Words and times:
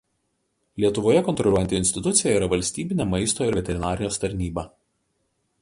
Lietuvoje 0.83 1.19
kontroliuojanti 1.27 1.77
institucija 1.81 2.33
yra 2.39 2.49
Valstybinė 2.57 3.09
maisto 3.13 3.49
ir 3.51 3.61
veterinarijos 3.61 4.23
tarnyba. 4.25 4.69